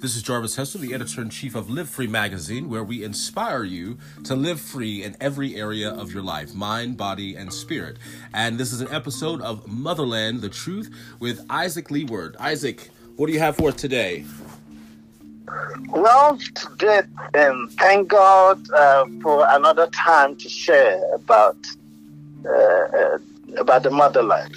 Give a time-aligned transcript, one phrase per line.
[0.00, 3.64] This is Jarvis Hester, the editor in chief of Live Free magazine, where we inspire
[3.64, 7.96] you to live free in every area of your life mind, body, and spirit.
[8.32, 12.36] And this is an episode of Motherland the Truth with Isaac Leeward.
[12.38, 14.24] Isaac, what do you have for us today?
[15.88, 17.00] Well, today,
[17.34, 21.56] um, thank God uh, for another time to share about
[22.46, 23.18] uh, uh,
[23.56, 24.54] about the motherland,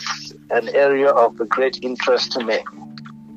[0.51, 2.59] an area of great interest to me,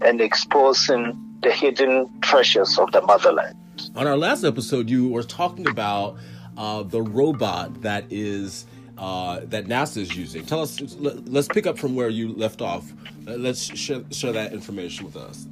[0.02, 3.57] and exposing the hidden treasures of the motherland.
[3.95, 6.16] On our last episode, you were talking about
[6.57, 8.66] uh, the robot that is
[8.97, 10.45] uh, that NASA is using.
[10.47, 10.80] Tell us.
[10.99, 12.93] Let, us pick up from where you left off.
[13.27, 15.47] Let's share, share that information with us.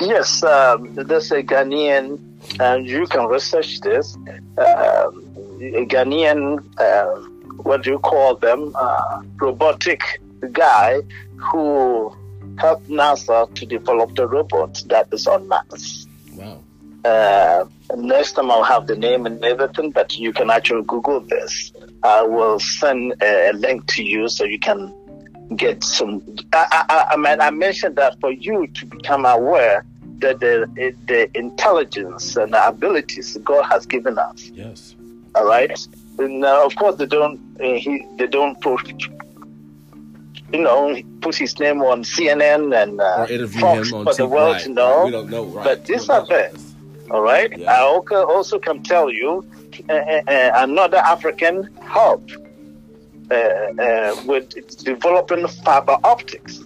[0.00, 2.20] Yes, um, there's a Ghanaian,
[2.60, 4.16] and you can research this.
[4.16, 4.26] Um,
[5.60, 7.20] a Ghanaian, uh,
[7.62, 8.72] what do you call them?
[8.74, 10.20] Uh, robotic
[10.52, 11.00] guy
[11.36, 12.14] who
[12.58, 16.06] helped NASA to develop the robot that is on Mars.
[16.34, 16.60] Wow.
[17.04, 17.64] Uh,
[17.96, 21.72] next time I'll have the name and everything, but you can actually Google this.
[22.02, 24.92] I will send a, link to you so you can
[25.54, 26.22] get some.
[26.52, 29.84] I, I, I mean, I mentioned that for you to become aware
[30.18, 30.68] that the
[31.06, 34.50] the intelligence and the abilities God has given us.
[34.52, 34.96] Yes.
[35.34, 35.70] All right.
[36.18, 37.38] And uh, of course, they don't.
[37.60, 38.60] Uh, he, they don't
[40.52, 44.62] you know, put his name on CNN and uh, Fox for the world right.
[44.62, 45.04] to know.
[45.06, 45.64] We don't know, right.
[45.64, 46.26] But these are.
[47.10, 47.56] All right.
[47.56, 47.72] Yeah.
[47.72, 49.46] I also can tell you
[49.88, 52.28] uh, uh, uh another African help
[53.30, 54.48] uh, uh, with
[54.84, 56.64] developing fiber optics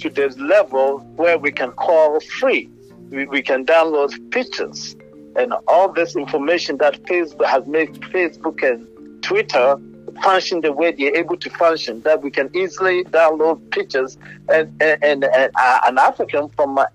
[0.00, 2.70] to the level where we can call free.
[3.10, 4.96] We, we can download pictures
[5.36, 8.86] and all this information that Facebook has made Facebook and
[9.22, 9.76] Twitter
[10.22, 14.18] function the way they're able to function, that we can easily download pictures.
[14.48, 16.86] And, and, and, uh, an African from uh,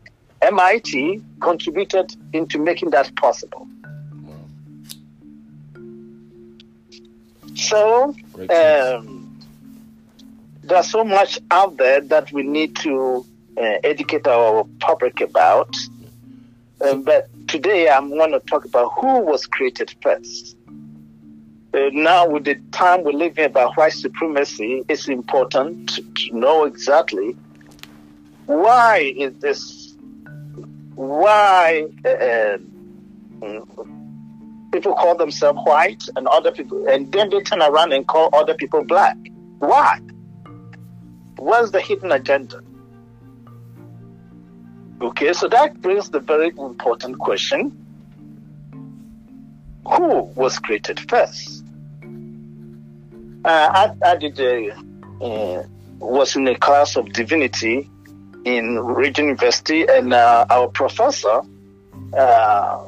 [0.42, 3.68] MIT contributed into making that possible.
[7.56, 8.16] So,
[8.50, 9.40] um,
[10.64, 13.26] there's so much out there that we need to
[13.58, 15.76] uh, educate our public about.
[16.82, 20.58] Um, but today I'm going to talk about who was created first
[21.74, 26.66] uh, now with the time we live in about white supremacy, it's important to, know
[26.66, 27.36] exactly
[28.46, 29.96] why is this,
[30.96, 32.58] why uh,
[34.72, 38.54] people call themselves white and other people, and then they turn around and call other
[38.54, 39.18] people black.
[39.60, 40.00] Why?
[41.38, 42.62] What's the hidden agenda?
[45.02, 47.84] Okay, so that brings the very important question
[49.86, 51.63] who was created first?
[53.46, 55.64] Uh, I, I did uh,
[56.00, 57.90] was in a class of divinity
[58.46, 61.42] in Regent University, and uh, our professor
[62.18, 62.86] uh,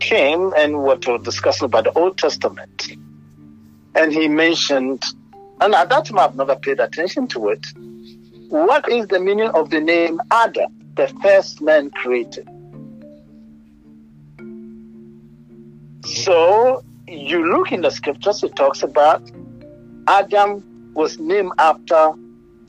[0.00, 2.88] came and what we were discussing about the Old Testament,
[3.94, 5.04] and he mentioned,
[5.60, 7.64] and at that time I've never paid attention to it.
[8.48, 12.48] What is the meaning of the name Adam, the first man created?
[16.04, 19.30] So you look in the scriptures, it talks about
[20.06, 22.12] Adam was named after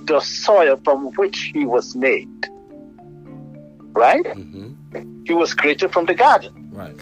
[0.01, 2.27] the soil from which he was made.
[3.91, 4.23] Right?
[4.23, 5.23] Mm-hmm.
[5.25, 6.69] He was created from the garden.
[6.71, 6.95] Right.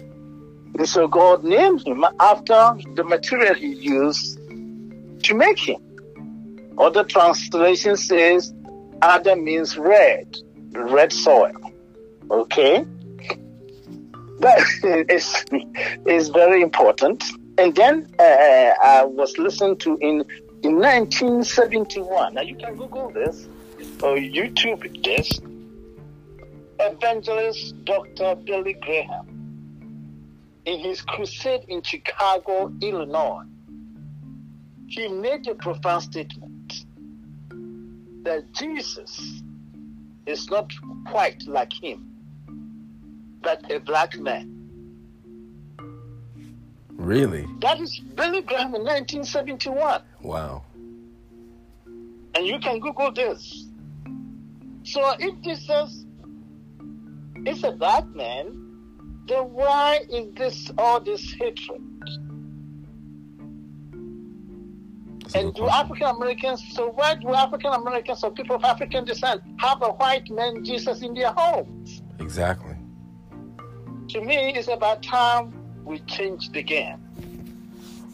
[0.78, 4.38] And so God named him after the material he used
[5.24, 5.80] to make him.
[6.78, 8.54] Other translation says
[9.02, 10.36] Adam means red,
[10.72, 11.52] red soil.
[12.30, 12.84] Okay?
[14.40, 15.44] That is,
[16.06, 17.24] is very important.
[17.58, 20.24] And then uh, I was listening to in
[20.62, 22.34] in 1971.
[22.34, 23.48] Now you can Google this
[24.02, 25.40] or YouTube this.
[26.80, 28.36] Evangelist Dr.
[28.36, 29.26] Billy Graham,
[30.64, 33.42] in his crusade in Chicago, Illinois,
[34.86, 36.84] he made a profound statement
[38.22, 39.42] that Jesus
[40.26, 40.70] is not
[41.06, 42.07] quite like him
[43.42, 44.58] but a black man.
[46.98, 47.46] Really?
[47.60, 50.02] That is Billy Graham in 1971.
[50.22, 50.64] Wow.
[52.34, 53.66] And you can Google this.
[54.82, 56.06] So if this is
[57.46, 58.46] it's a black man,
[59.28, 61.82] then why is this all this hatred?
[65.22, 69.42] That's and do African Americans, so why do African Americans or people of African descent
[69.58, 72.02] have a white man Jesus in their homes?
[72.18, 72.77] Exactly
[74.08, 75.52] to me, it's about time
[75.84, 76.96] we changed the game.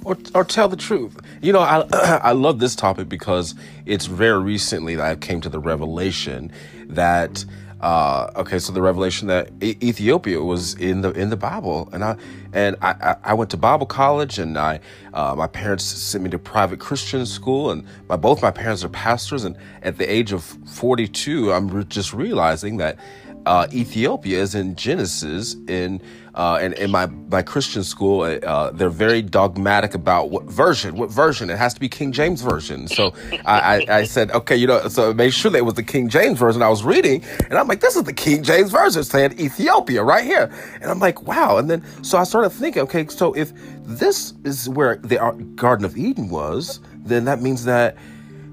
[0.04, 1.16] Or, or tell the truth.
[1.40, 1.86] You know, I
[2.22, 3.54] I love this topic because
[3.86, 6.52] it's very recently that I came to the revelation
[6.88, 7.44] that
[7.80, 12.02] uh, okay, so the revelation that e- Ethiopia was in the in the Bible, and
[12.02, 12.16] I
[12.54, 14.80] and I, I went to Bible college, and I
[15.12, 18.88] uh, my parents sent me to private Christian school, and my both my parents are
[18.88, 22.98] pastors, and at the age of forty two, I'm re- just realizing that
[23.46, 26.00] uh, Ethiopia is in Genesis in
[26.34, 31.10] uh, and in my my Christian school, uh, they're very dogmatic about what version, what
[31.10, 31.48] version.
[31.48, 32.88] It has to be King James version.
[32.88, 33.14] So
[33.44, 35.84] I, I, I, said, okay, you know, so I made sure that it was the
[35.84, 39.04] King James version I was reading, and I'm like, this is the King James version
[39.04, 40.50] saying Ethiopia right here,
[40.80, 41.58] and I'm like, wow.
[41.58, 43.52] And then so I started thinking, okay, so if
[43.84, 45.18] this is where the
[45.54, 47.96] Garden of Eden was, then that means that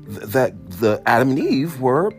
[0.05, 2.13] that the Adam and Eve were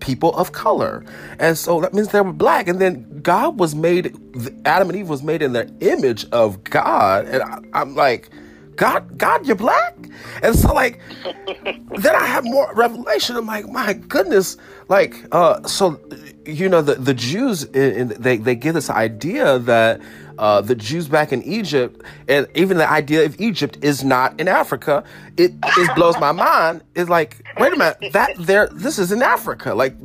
[0.00, 1.04] people of color.
[1.38, 2.68] And so that means they were black.
[2.68, 4.16] And then God was made,
[4.64, 7.26] Adam and Eve was made in the image of God.
[7.26, 8.30] And I, am like,
[8.76, 9.96] God, God, you're black?
[10.42, 11.00] And so like,
[11.34, 13.36] then I have more revelation.
[13.36, 14.56] I'm like, my goodness.
[14.88, 16.00] Like, uh, so,
[16.46, 20.00] you know, the, the Jews, in, in, they, they give this idea that,
[20.38, 24.46] uh, the Jews back in Egypt, and even the idea of Egypt is not in
[24.46, 25.02] Africa.
[25.36, 26.82] It it blows my mind.
[26.94, 29.74] It's like, wait a minute, that there, this is in Africa.
[29.74, 29.98] Like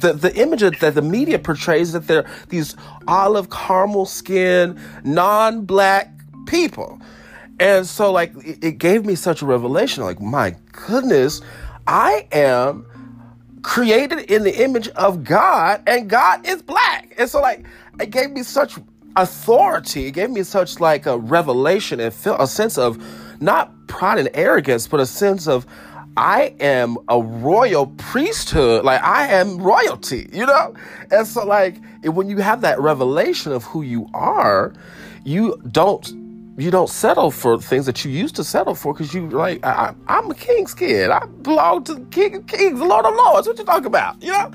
[0.00, 2.74] the the image that the media portrays that they're these
[3.06, 6.10] olive caramel skin, non black
[6.46, 7.00] people,
[7.60, 10.02] and so like it, it gave me such a revelation.
[10.02, 11.40] Like my goodness,
[11.86, 12.84] I am
[13.62, 17.64] created in the image of God, and God is black, and so like
[18.00, 18.76] it gave me such
[19.22, 20.06] authority.
[20.06, 23.02] It gave me such like a revelation and feel a sense of
[23.40, 25.66] not pride and arrogance, but a sense of
[26.16, 28.84] I am a royal priesthood.
[28.84, 30.74] Like I am royalty, you know?
[31.10, 34.72] And so like when you have that revelation of who you are,
[35.24, 36.27] you don't
[36.58, 39.94] you don't settle for things that you used to settle for because you like I,
[40.08, 41.08] am a king's kid.
[41.08, 43.46] I belong to the King of Kings, the Lord of Lords.
[43.46, 44.20] What you talking about?
[44.20, 44.50] You know.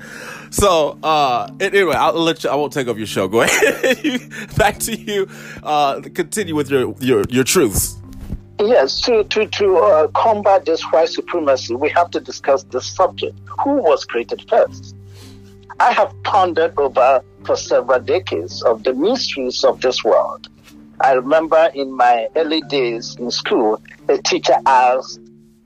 [0.50, 2.50] So uh, anyway, I'll let you.
[2.50, 3.26] I won't take over your show.
[3.26, 4.20] Go ahead.
[4.56, 5.26] Back to you.
[5.62, 7.96] Uh, continue with your your your truths.
[8.60, 13.38] Yes, to to to uh, combat this white supremacy, we have to discuss this subject.
[13.64, 14.94] Who was created first?
[15.80, 20.48] I have pondered over for several decades of the mysteries of this world
[21.00, 25.20] I remember in my early days in school, a teacher asked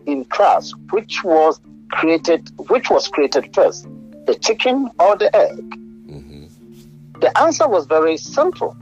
[0.07, 1.61] in class which was
[1.91, 3.87] created, which was created first,
[4.27, 5.71] the chicken or the egg.
[6.09, 7.21] Mm-hmm.
[7.21, 8.77] The answer was very simple.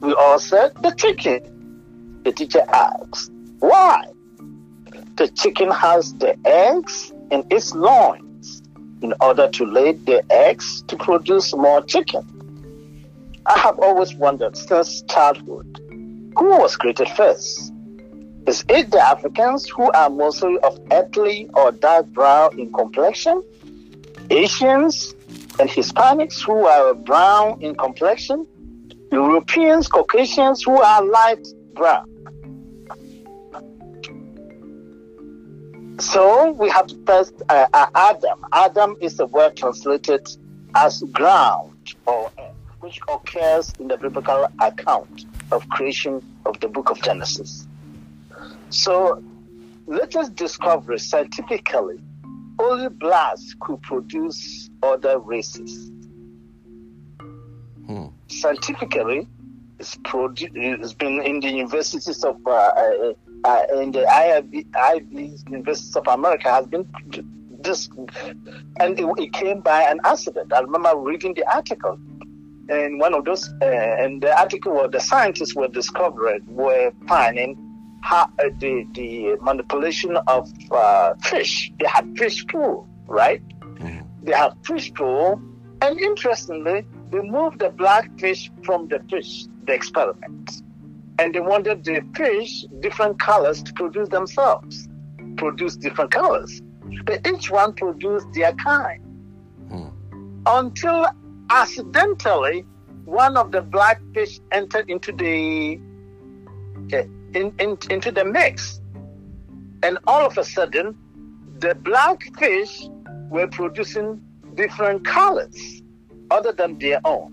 [0.00, 2.20] We all said the chicken.
[2.24, 4.06] The teacher asked, why?
[5.16, 8.62] The chicken has the eggs in its loins
[9.02, 12.37] in order to lay the eggs to produce more chicken.
[13.48, 15.80] I have always wondered since childhood
[16.36, 17.72] who was created first?
[18.46, 23.42] Is it the Africans who are mostly of earthly or dark brown in complexion?
[24.30, 25.14] Asians
[25.58, 28.46] and Hispanics who are brown in complexion?
[29.10, 32.06] Europeans, Caucasians who are light brown?
[35.98, 38.44] So we have first uh, uh, Adam.
[38.52, 40.28] Adam is the word translated
[40.76, 41.72] as ground
[42.06, 42.30] or
[42.80, 47.66] which occurs in the biblical account of creation of the book of Genesis.
[48.70, 49.22] So
[49.86, 51.98] let us discover scientifically
[52.58, 55.90] only blacks could produce other races.
[57.86, 58.06] Hmm.
[58.28, 59.26] Scientifically,
[59.78, 63.12] it's, produ- it's been in the universities of uh, uh,
[63.44, 64.66] uh, in the Ivy
[65.48, 66.86] Universities of America has been
[67.60, 67.88] this,
[68.80, 70.52] and it, it came by an accident.
[70.52, 71.98] I remember reading the article
[72.68, 77.56] and one of those, uh, and the article where the scientists were discovered were finding
[78.02, 81.72] how, uh, the the manipulation of uh, fish.
[81.78, 83.42] They had fish pool, right?
[83.60, 84.00] Mm-hmm.
[84.24, 85.40] They had fish pool,
[85.82, 90.62] and interestingly, they moved the black fish from the fish, the experiment,
[91.18, 94.88] and they wanted the fish different colors to produce themselves,
[95.36, 96.60] produce different colors,
[97.04, 99.02] but each one produced their kind.
[99.70, 99.92] Mm.
[100.46, 101.06] Until
[101.50, 102.64] accidentally
[103.04, 105.80] one of the blackfish entered into the
[106.92, 107.02] uh,
[107.34, 108.80] in, in, into the mix.
[109.82, 110.96] And all of a sudden
[111.58, 112.88] the blackfish
[113.30, 114.22] were producing
[114.54, 115.82] different colors
[116.30, 117.32] other than their own.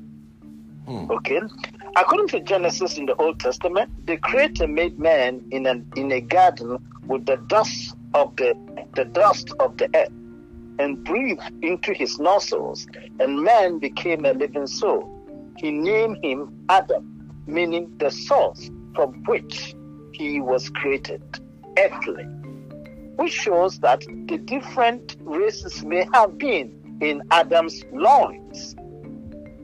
[0.86, 1.10] Hmm.
[1.12, 1.41] okay.
[1.98, 6.22] According to genesis in the old testament the creator made man in an in a
[6.22, 8.53] garden with the dust of the
[8.95, 10.12] the dust of the earth
[10.79, 12.88] and breathed into his nostrils,
[13.20, 15.10] and man became a living soul.
[15.58, 19.75] He named him Adam, meaning the source from which
[20.12, 21.22] he was created,
[21.77, 22.24] earthly,
[23.15, 28.75] which shows that the different races may have been in Adam's loins,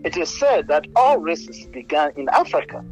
[0.04, 2.84] It is said that all races began in Africa.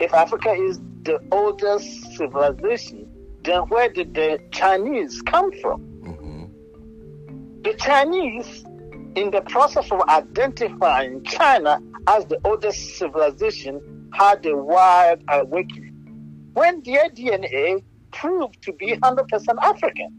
[0.00, 3.06] If Africa is the oldest civilization,
[3.44, 5.91] then where did the Chinese come from?
[7.64, 8.64] The Chinese,
[9.14, 16.82] in the process of identifying China as the oldest civilization, had a wild awakening when
[16.82, 20.10] their DNA proved to be 100% African.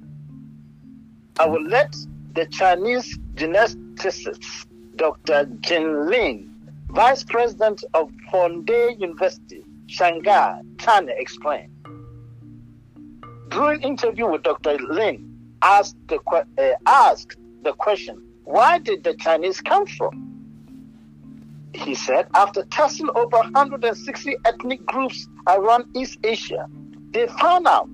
[1.37, 1.93] I will let
[2.33, 5.45] the Chinese geneticist Dr.
[5.59, 6.49] Jin Lin,
[6.91, 11.69] Vice President of Hongdao University, Shanghai, China, explain.
[13.49, 14.77] During interview with Dr.
[14.77, 15.32] Lin,
[15.63, 20.29] asked the, uh, asked the question, why did the Chinese come from?
[21.73, 26.67] He said, after testing over 160 ethnic groups around East Asia,
[27.11, 27.89] they found out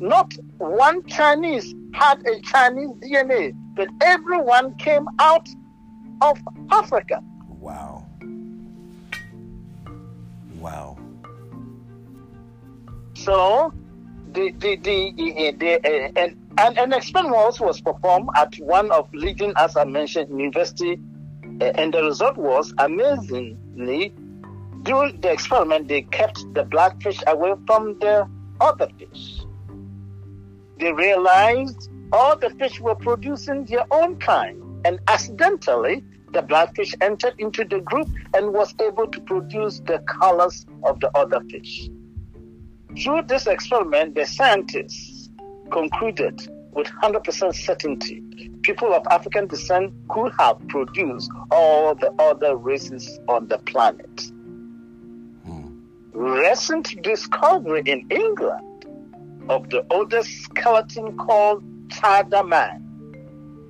[0.00, 5.48] not one Chinese had a Chinese DNA, but everyone came out
[6.20, 6.38] of
[6.70, 7.22] Africa.
[7.48, 8.06] Wow.
[10.58, 10.98] Wow.
[13.14, 13.72] So,
[14.32, 19.12] the the the, the, the uh, and, and an experiment was performed at one of
[19.14, 21.00] leading, as I mentioned, university,
[21.60, 24.14] uh, and the result was amazingly.
[24.82, 28.28] During the experiment, they kept the blackfish away from the
[28.60, 29.42] other fish.
[30.78, 37.34] They realized all the fish were producing their own kind, and accidentally, the blackfish entered
[37.38, 41.88] into the group and was able to produce the colors of the other fish.
[43.02, 45.11] Through this experiment, the scientists
[45.72, 46.40] concluded
[46.72, 48.22] with 100% certainty
[48.62, 54.22] people of African descent could have produced all the other races on the planet.
[55.44, 55.80] Hmm.
[56.12, 58.86] Recent discovery in England
[59.48, 62.78] of the oldest skeleton called Cheddar man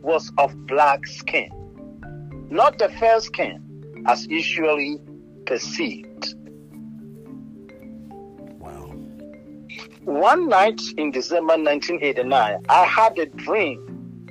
[0.03, 1.51] was of black skin
[2.53, 5.01] not the fair skin as usually
[5.47, 6.35] perceived.
[10.05, 14.27] One night in December 1989, I had a dream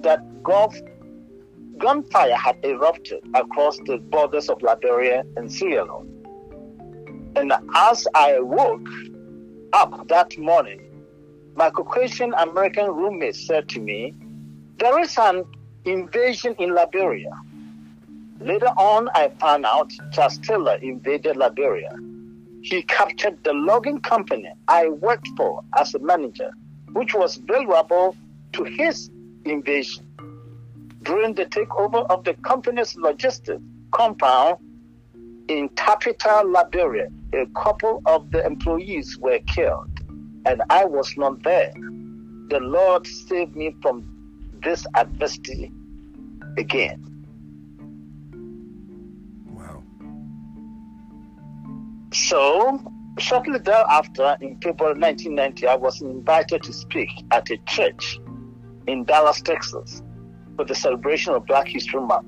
[0.00, 0.74] that Gulf
[1.76, 7.32] gunfire had erupted across the borders of Liberia and Sierra Leone.
[7.36, 8.88] And as I woke
[9.74, 10.80] up that morning,
[11.54, 14.14] my Caucasian American roommate said to me,
[14.78, 15.44] There is an
[15.84, 17.32] invasion in Liberia.
[18.40, 20.38] Later on, I found out Charles
[20.80, 21.94] invaded Liberia.
[22.68, 26.50] He captured the logging company I worked for as a manager,
[26.94, 28.16] which was vulnerable
[28.54, 29.08] to his
[29.44, 30.04] invasion.
[31.02, 34.56] During the takeover of the company's logistics compound
[35.46, 40.00] in Tapita, Liberia, a couple of the employees were killed,
[40.44, 41.72] and I was not there.
[42.50, 44.02] The Lord saved me from
[44.64, 45.70] this adversity
[46.58, 47.15] again.
[52.16, 52.80] So,
[53.18, 58.18] shortly thereafter, in February 1990, I was invited to speak at a church
[58.86, 60.02] in Dallas, Texas,
[60.56, 62.26] for the celebration of Black History Month.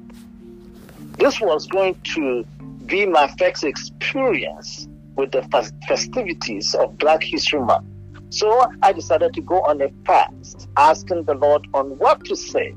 [1.16, 2.44] This was going to
[2.84, 5.42] be my first experience with the
[5.88, 7.86] festivities of Black History Month.
[8.28, 12.74] So I decided to go on a fast, asking the Lord on what to say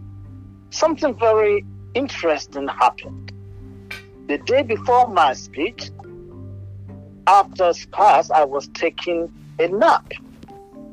[0.69, 3.33] something very interesting happened.
[4.29, 5.91] The day before my speech,
[7.27, 10.11] after class, I was taking a nap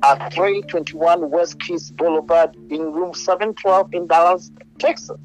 [0.03, 5.19] at 321 West Keys Boulevard in room 712 in Dallas, Texas.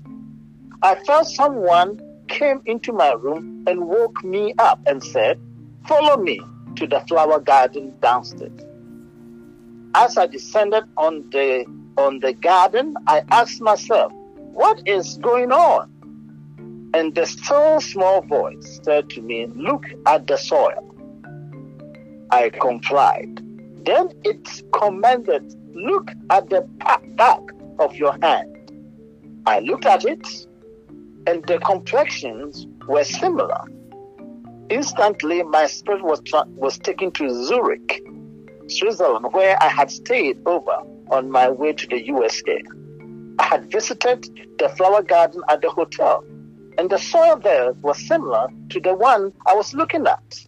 [0.82, 5.40] I felt someone came into my room and woke me up and said,
[5.88, 6.40] Follow me
[6.76, 8.60] to the flower garden downstairs.
[9.96, 11.66] As I descended on the
[11.98, 14.12] on the garden, I asked myself,
[14.54, 15.90] what is going on?
[16.94, 20.93] And the still small voice said to me, Look at the soil.
[22.34, 23.42] I complied.
[23.86, 26.62] Then it commanded, Look at the
[27.16, 27.42] back
[27.78, 28.72] of your hand.
[29.46, 30.48] I looked at it,
[31.28, 33.62] and the complexions were similar.
[34.70, 38.02] Instantly, my spirit was, tra- was taken to Zurich,
[38.68, 40.78] Switzerland, where I had stayed over
[41.12, 42.64] on my way to the USA.
[43.38, 46.24] I had visited the flower garden at the hotel,
[46.80, 50.48] and the soil there was similar to the one I was looking at.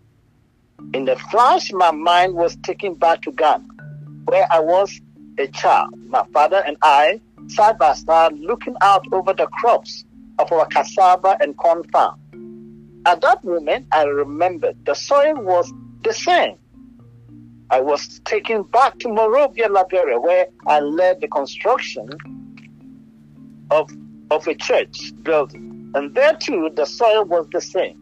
[0.94, 3.66] In a flash, my mind was taken back to Ghana,
[4.26, 5.02] where I was
[5.38, 5.94] a child.
[6.08, 10.06] My father and I, side by side, looking out over the crops
[10.40, 12.20] of our cassava and corn farm.
[13.06, 15.72] At that moment, I remembered the soil was
[16.04, 16.58] the same.
[17.70, 22.10] I was taken back to Monrovia, Liberia, where I led the construction
[23.72, 23.90] of,
[24.30, 25.92] of a church building.
[25.96, 28.00] And there too, the soil was the same.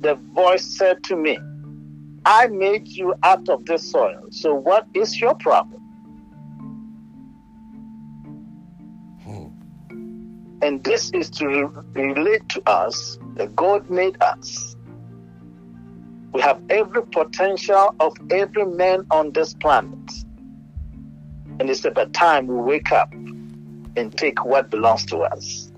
[0.00, 1.38] The voice said to me,
[2.24, 4.26] I made you out of this soil.
[4.30, 5.80] So what is your problem?
[9.22, 9.46] Hmm.
[10.62, 11.46] And this is to
[11.94, 14.76] relate to us that God made us.
[16.32, 19.98] We have every potential of every man on this planet.
[21.58, 23.12] And it's about time we wake up
[23.96, 25.72] and take what belongs to us.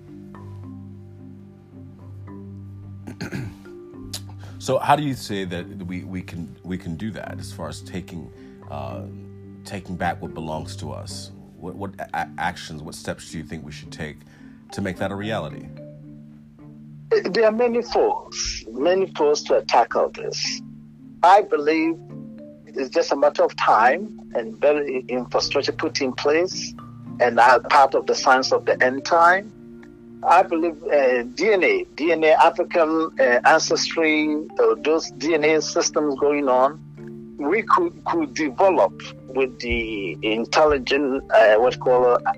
[4.62, 7.68] So, how do you say that we, we can we can do that as far
[7.68, 8.32] as taking
[8.70, 9.02] uh,
[9.64, 11.32] taking back what belongs to us?
[11.56, 14.18] What, what a- actions, what steps do you think we should take
[14.70, 15.66] to make that a reality?
[17.10, 20.62] There are many forms, many forms to tackle this.
[21.24, 21.96] I believe
[22.66, 26.72] it's just a matter of time and better infrastructure put in place,
[27.18, 27.36] and
[27.68, 29.52] part of the science of the end time.
[30.28, 36.80] I believe uh, DNA, DNA African uh, ancestry, uh, those DNA systems going on,
[37.38, 38.92] we could could develop
[39.28, 42.32] with the intelligent, uh, what's called uh,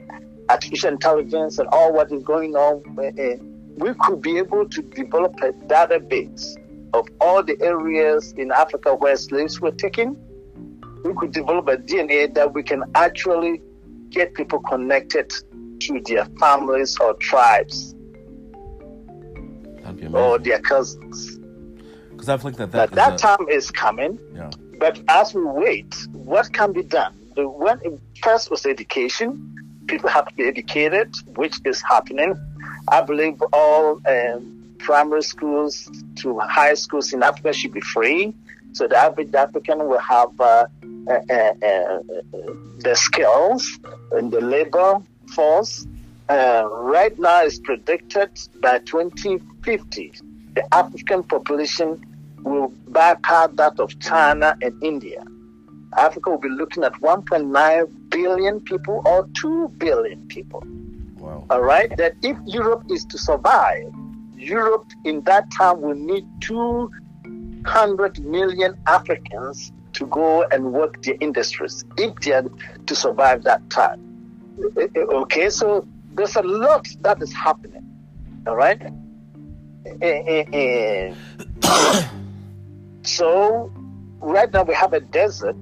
[0.48, 3.44] artificial intelligence and all what is going on uh,
[3.76, 6.56] we could be able to develop a database
[6.92, 10.16] of all the areas in Africa where slaves were taken.
[11.04, 13.60] We could develop a DNA that we can actually
[14.10, 15.32] get people connected
[15.86, 17.94] to their families or tribes
[20.12, 21.38] or their cousins.
[22.10, 24.18] Because I think that that, but that a, time is coming.
[24.34, 24.50] Yeah.
[24.78, 27.14] But as we wait, what can be done?
[27.36, 27.80] The one
[28.22, 29.50] first was education.
[29.86, 32.34] People have to be educated, which is happening
[32.88, 38.34] I believe all um, primary schools to high schools in Africa should be free.
[38.72, 40.66] So the average African will have uh,
[41.08, 41.98] uh, uh, uh
[42.78, 43.66] the skills
[44.12, 45.00] and the labor
[45.30, 45.86] force.
[46.28, 50.12] Uh, right now, is predicted by 2050,
[50.54, 52.02] the African population
[52.42, 55.22] will bypass that of China and India.
[55.96, 60.62] Africa will be looking at 1.9 billion people or 2 billion people.
[61.18, 61.44] Wow.
[61.50, 61.94] All right.
[61.96, 63.92] That if Europe is to survive,
[64.36, 71.84] Europe in that time will need 200 million Africans to go and work their industries
[71.96, 72.44] if they are
[72.86, 74.13] to survive that time.
[74.58, 77.84] Eh, eh, okay, so there's a lot that is happening.
[78.46, 78.80] All right.
[80.00, 81.14] Eh,
[83.02, 83.72] so
[84.20, 85.56] right now we have a desert.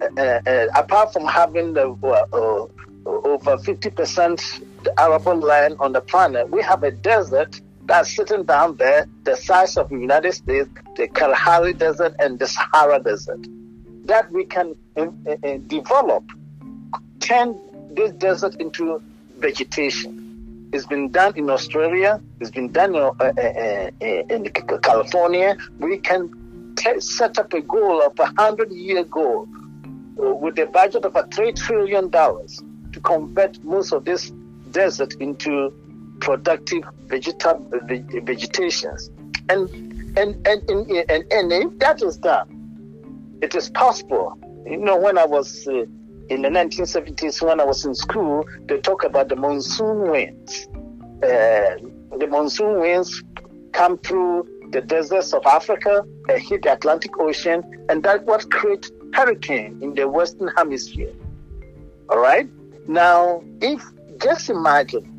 [0.00, 2.66] Uh, uh, apart from having the uh,
[3.04, 6.48] over 50% the arable land on the planet.
[6.50, 11.08] We have a desert that's sitting down there, the size of the United States, the
[11.08, 13.46] Kalahari Desert and the Sahara Desert,
[14.04, 14.76] that we can
[15.66, 16.22] develop,
[17.28, 17.60] turn
[17.90, 19.02] this desert into
[19.38, 20.70] vegetation.
[20.72, 22.20] It's been done in Australia.
[22.40, 24.48] It's been done in, uh, uh, uh in
[24.82, 25.56] California.
[25.78, 29.46] We can t- set up a goal of a hundred year goal
[30.18, 32.62] uh, with a budget of a three trillion dollars
[32.92, 34.30] to convert most of this
[34.70, 35.72] desert into
[36.20, 37.60] productive vegeta-
[38.24, 39.10] vegetations.
[39.50, 39.68] And,
[40.18, 42.48] and, and, and, and, and if that is done,
[43.42, 44.38] it is possible.
[44.66, 45.84] You know, when I was uh,
[46.30, 50.68] in the 1970s, when I was in school, they talk about the monsoon winds.
[51.22, 51.76] Uh,
[52.18, 53.22] the monsoon winds
[53.72, 58.90] come through the deserts of Africa, uh, hit the Atlantic Ocean, and that what creates
[59.14, 61.12] hurricane in the Western Hemisphere.
[62.10, 62.48] All right?
[62.86, 63.82] Now, if
[64.20, 65.14] just imagine,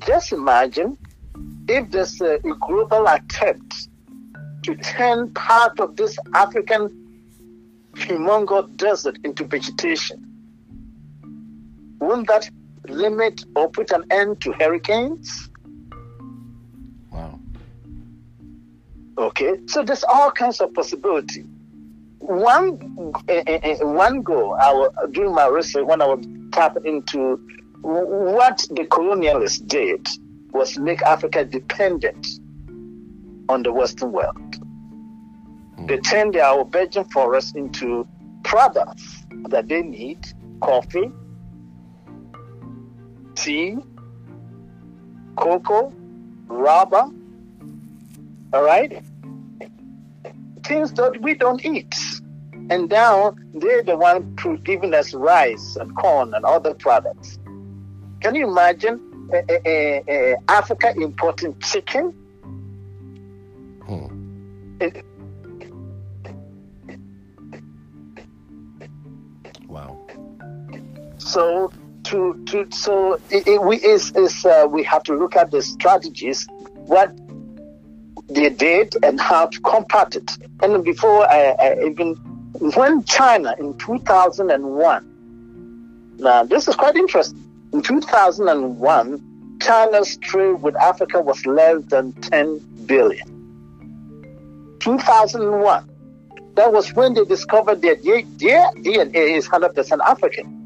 [0.00, 0.98] just imagine
[1.68, 3.88] if there's a global attempt
[4.64, 6.99] to turn part of this African
[8.00, 10.26] humongous desert into vegetation,
[12.00, 12.50] wouldn't that
[12.88, 15.48] limit or put an end to hurricanes?
[17.12, 17.38] Wow.
[19.18, 21.44] Okay, so there's all kinds of possibility
[22.20, 27.36] one uh, uh, one goal I was, during my research when I was tapping into
[27.80, 30.06] what the colonialists did
[30.52, 32.26] was make Africa dependent
[33.48, 34.59] on the Western world.
[35.90, 38.06] They turn their virgin forests into
[38.44, 40.24] products that they need:
[40.60, 41.10] coffee,
[43.34, 43.76] tea,
[45.34, 45.92] cocoa,
[46.46, 47.06] rubber.
[48.52, 49.02] All right,
[50.62, 51.92] things that we don't eat.
[52.70, 57.36] And now they're the one giving us rice and corn and other products.
[58.20, 59.00] Can you imagine
[59.34, 62.12] uh, uh, uh, Africa importing chicken?
[63.88, 64.76] Hmm.
[64.80, 65.04] It,
[71.30, 71.70] So
[72.04, 75.62] to to so it, it, we is is uh, we have to look at the
[75.62, 76.48] strategies
[76.86, 77.16] what
[78.28, 80.28] they did and how to combat it.
[80.60, 82.16] And before I, I even
[82.74, 85.06] when China in 2001.
[86.18, 87.44] Now this is quite interesting.
[87.72, 93.28] In 2001, China's trade with Africa was less than 10 billion.
[94.80, 95.88] 2001.
[96.56, 100.59] That was when they discovered that their, their DNA is 100% African.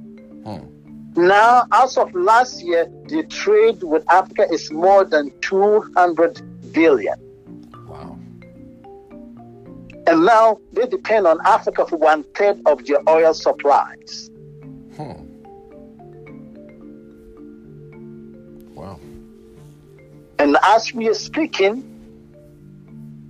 [0.45, 0.75] Hmm.
[1.17, 7.19] Now, as of last year, the trade with Africa is more than 200 billion.
[7.87, 8.19] Wow.
[10.07, 14.29] And now they depend on Africa for one third of their oil supplies.
[14.97, 15.13] Hmm.
[18.75, 18.99] Wow.
[20.39, 21.91] And as we are speaking,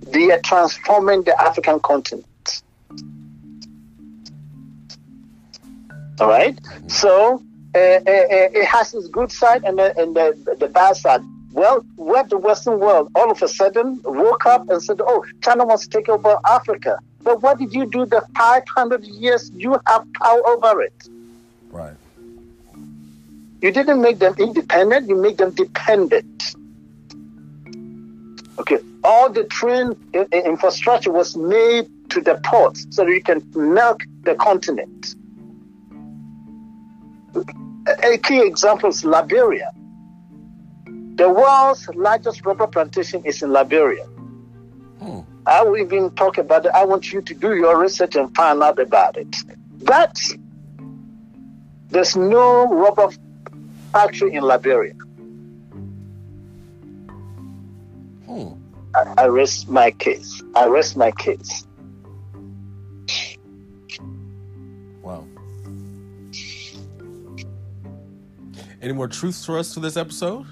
[0.07, 2.25] they are transforming the African continent.
[6.19, 6.57] All right.
[6.87, 7.43] So
[7.75, 11.21] uh, uh, uh, it has its good side and the, and the, the bad side.
[11.51, 15.65] Well, where the Western world all of a sudden woke up and said, "Oh, China
[15.65, 20.05] wants to take over Africa." But what did you do the 500 years you have
[20.13, 21.09] power over it?
[21.71, 21.95] Right.
[23.61, 26.55] You didn't make them independent; you made them dependent.
[28.59, 29.95] Okay, all the train
[30.31, 35.15] infrastructure was made to the ports so that you can milk the continent.
[37.35, 39.71] A key example is Liberia.
[41.15, 44.05] The world's largest rubber plantation is in Liberia.
[44.99, 45.19] Hmm.
[45.45, 46.71] I will even talk about it.
[46.73, 49.35] I want you to do your research and find out about it.
[49.83, 50.17] But
[51.89, 53.09] there's no rubber
[53.91, 54.93] factory in Liberia.
[58.25, 58.47] Hmm.
[58.95, 60.41] I, I rest my case.
[60.55, 61.65] I rest my case.
[68.85, 70.45] Any more truths for us to this episode?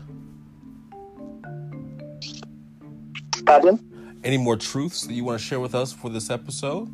[3.46, 4.18] Pardon?
[4.24, 6.92] Any more truths that you want to share with us for this episode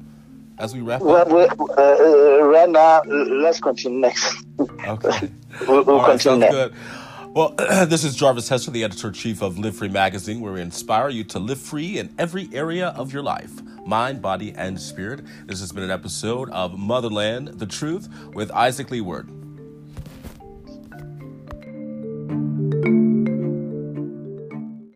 [0.57, 1.29] as we wrap well, up?
[1.29, 4.43] Well, uh, uh, right now, let's continue next.
[4.59, 5.31] Okay.
[5.65, 6.53] we'll, we'll right, continue next.
[6.53, 6.73] Good.
[7.29, 10.59] Well, this is Jarvis Hester, the editor in chief of Live Free Magazine, where we
[10.59, 15.21] inspire you to live free in every area of your life mind, body, and spirit.
[15.45, 19.38] This has been an episode of Motherland, the Truth, with Isaac Lee Word.